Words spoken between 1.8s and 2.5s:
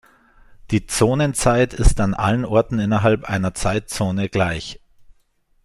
an allen